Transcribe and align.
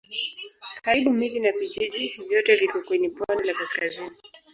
Karibu 0.81 1.13
miji 1.13 1.39
na 1.39 1.51
vijiji 1.51 2.13
vyote 2.29 2.55
viko 2.55 2.81
kwenye 2.81 3.09
pwani 3.09 3.47
la 3.47 3.53
kaskazini. 3.53 4.17